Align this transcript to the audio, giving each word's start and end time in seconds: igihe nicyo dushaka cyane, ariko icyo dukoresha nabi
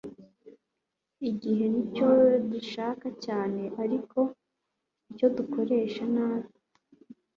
igihe 1.29 1.65
nicyo 1.73 2.09
dushaka 2.51 3.07
cyane, 3.25 3.61
ariko 3.83 4.19
icyo 5.11 5.27
dukoresha 5.37 6.03
nabi 6.15 6.49